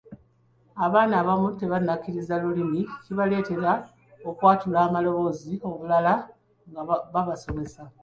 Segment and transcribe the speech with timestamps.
[0.85, 3.71] Abaana abamu tebannakaza lulimi ekibaleetera
[4.29, 6.13] okwatula amaloboozi obulala
[6.69, 6.81] nga
[7.13, 7.83] babasomesa.